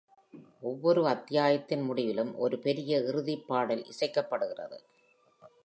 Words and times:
ஒவ்வொரு 0.61 1.07
அத்தியாயத்தின் 1.07 1.81
முடிவிலும், 1.81 2.37
ஒரு 2.37 2.59
பெரிய 2.59 2.97
"இறுதி" 3.01 3.37
பாடல் 3.47 3.85
இசைக்கப்படுகிறது. 3.85 4.79